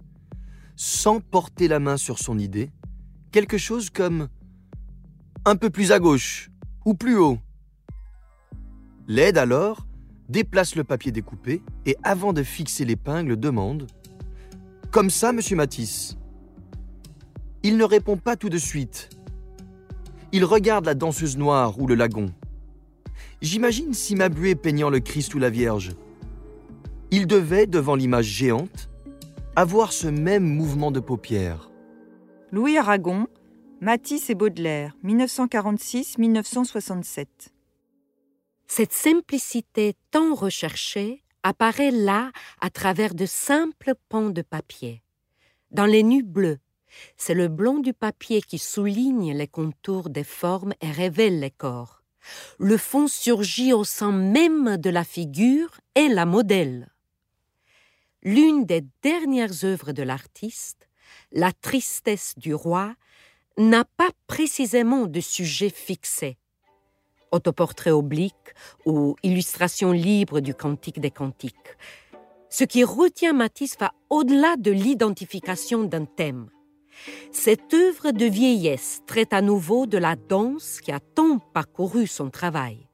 [0.75, 2.71] sans porter la main sur son idée,
[3.31, 4.29] quelque chose comme
[5.45, 6.49] un peu plus à gauche
[6.85, 7.37] ou plus haut.
[9.07, 9.85] L'aide alors
[10.29, 13.87] déplace le papier découpé et avant de fixer l'épingle demande
[14.91, 16.17] Comme ça, monsieur Matisse?
[17.61, 19.09] Il ne répond pas tout de suite.
[20.31, 22.33] Il regarde la danseuse noire ou le lagon.
[23.41, 25.95] J'imagine Simabue peignant le Christ ou la Vierge.
[27.17, 28.89] Il devait, devant l'image géante,
[29.55, 31.71] avoir ce même mouvement de paupières.
[32.51, 33.27] Louis Aragon,
[33.79, 37.27] Matisse et Baudelaire, 1946-1967.
[38.67, 45.01] Cette simplicité tant recherchée apparaît là à travers de simples pans de papier.
[45.71, 46.59] Dans les nus bleus,
[47.15, 52.03] c'est le blanc du papier qui souligne les contours des formes et révèle les corps.
[52.59, 56.89] Le fond surgit au sein même de la figure et la modèle
[58.25, 60.89] l'une des dernières œuvres de l'artiste,
[61.31, 62.95] La tristesse du roi,
[63.57, 66.37] n'a pas précisément de sujet fixé.
[67.31, 68.53] Autoportrait oblique
[68.85, 71.77] ou illustration libre du Cantique des Cantiques.
[72.49, 76.49] Ce qui retient Matisse va au-delà de l'identification d'un thème.
[77.31, 82.29] Cette œuvre de vieillesse traite à nouveau de la danse qui a tant parcouru son
[82.29, 82.87] travail.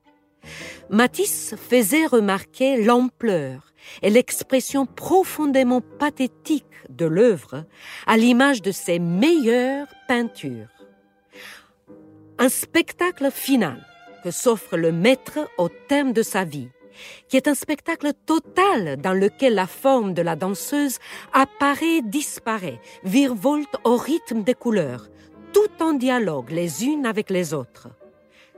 [0.90, 3.71] Matisse faisait remarquer l'ampleur
[4.02, 7.66] et l'expression profondément pathétique de l'œuvre
[8.08, 10.68] à l'image de ses meilleures peintures.
[12.38, 13.86] Un spectacle final
[14.24, 16.70] que s'offre le maître au terme de sa vie,
[17.28, 21.00] qui est un spectacle total dans lequel la forme de la danseuse
[21.34, 25.08] apparaît, disparaît, virevolte au rythme des couleurs,
[25.54, 27.90] tout en dialogue les unes avec les autres.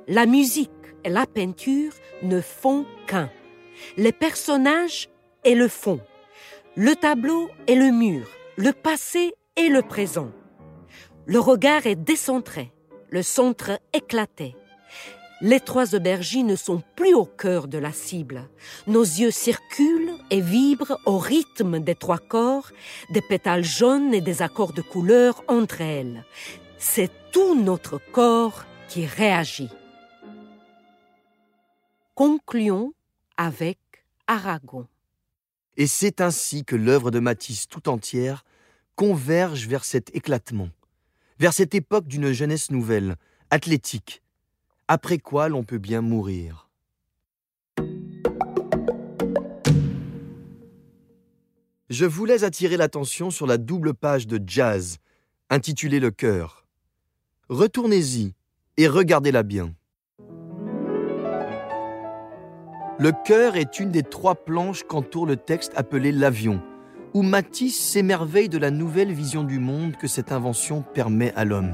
[0.08, 0.72] La musique
[1.04, 3.30] et la peinture ne font qu'un.
[3.98, 5.10] Les personnages
[5.52, 6.00] le fond,
[6.76, 8.28] le tableau et le mur,
[8.58, 10.32] le passé et le présent.
[11.26, 12.72] Le regard est décentré,
[13.10, 14.56] le centre éclaté.
[15.41, 18.48] Les trois aubergines ne sont plus au cœur de la cible.
[18.88, 22.72] Nos yeux circulent et vibrent au rythme des trois corps,
[23.12, 26.24] des pétales jaunes et des accords de couleur entre elles.
[26.78, 29.70] C'est tout notre corps qui réagit.
[32.16, 32.94] Concluons
[33.36, 33.80] avec
[34.28, 34.88] Aragon.
[35.76, 38.44] Et c'est ainsi que l'œuvre de Matisse tout entière
[38.96, 40.70] converge vers cet éclatement,
[41.40, 43.16] vers cette époque d'une jeunesse nouvelle,
[43.50, 44.22] athlétique,
[44.88, 46.70] après quoi l'on peut bien mourir.
[51.90, 54.98] Je voulais attirer l'attention sur la double page de jazz,
[55.50, 56.66] intitulée Le cœur.
[57.50, 58.34] Retournez-y
[58.78, 59.74] et regardez-la bien.
[63.04, 66.62] Le cœur est une des trois planches qu'entoure le texte appelé l'avion,
[67.14, 71.74] où Matisse s'émerveille de la nouvelle vision du monde que cette invention permet à l'homme.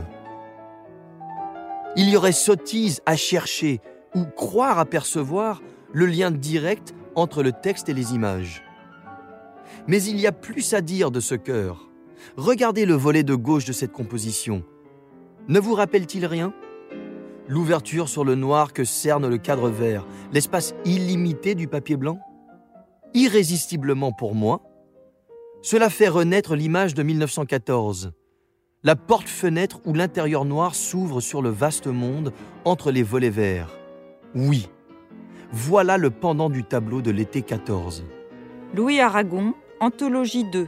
[1.95, 3.80] Il y aurait sottise à chercher
[4.15, 5.61] ou croire apercevoir
[5.93, 8.63] le lien direct entre le texte et les images.
[9.86, 11.91] Mais il y a plus à dire de ce cœur.
[12.38, 14.63] Regardez le volet de gauche de cette composition.
[15.47, 16.55] Ne vous rappelle-t-il rien?
[17.50, 22.20] L'ouverture sur le noir que cerne le cadre vert, l'espace illimité du papier blanc?
[23.16, 24.62] Irrésistiblement pour moi,
[25.64, 28.12] cela fait renaître l'image de 1914.
[28.84, 32.34] La porte-fenêtre où l'intérieur noir s'ouvre sur le vaste monde
[32.66, 33.76] entre les volets verts.
[34.36, 34.70] Oui,
[35.52, 38.06] voilà le pendant du tableau de l'été 14.
[38.76, 40.68] Louis Aragon, Anthologie 2.